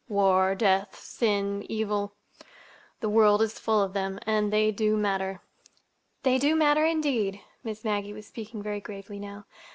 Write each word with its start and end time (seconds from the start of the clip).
War, 0.09 0.55
death, 0.55 0.99
sin, 0.99 1.63
evil—the 1.71 2.09
world 3.07 3.39
is 3.43 3.59
full 3.59 3.83
of 3.83 3.93
them, 3.93 4.19
and 4.25 4.51
they 4.51 4.71
do 4.71 4.97
matter." 4.97 5.41
"They 6.23 6.39
do 6.39 6.55
matter, 6.55 6.83
indeed." 6.83 7.39
Miss 7.63 7.83
Maggie 7.83 8.11
was 8.11 8.25
speaking 8.25 8.63
very 8.63 8.79
gravely 8.81 9.19
now. 9.19 9.45